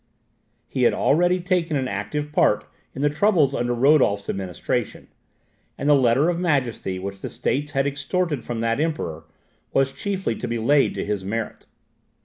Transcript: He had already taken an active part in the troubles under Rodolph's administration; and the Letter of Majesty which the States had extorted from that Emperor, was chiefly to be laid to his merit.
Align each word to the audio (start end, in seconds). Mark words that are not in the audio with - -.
He 0.67 0.81
had 0.81 0.95
already 0.95 1.39
taken 1.39 1.77
an 1.77 1.87
active 1.87 2.31
part 2.31 2.63
in 2.95 3.03
the 3.03 3.09
troubles 3.11 3.53
under 3.53 3.75
Rodolph's 3.75 4.27
administration; 4.31 5.09
and 5.77 5.87
the 5.87 5.93
Letter 5.93 6.27
of 6.27 6.39
Majesty 6.39 6.97
which 6.97 7.21
the 7.21 7.29
States 7.29 7.73
had 7.73 7.85
extorted 7.85 8.43
from 8.43 8.61
that 8.61 8.79
Emperor, 8.79 9.25
was 9.73 9.91
chiefly 9.93 10.35
to 10.37 10.47
be 10.47 10.57
laid 10.57 10.95
to 10.95 11.05
his 11.05 11.23
merit. 11.23 11.67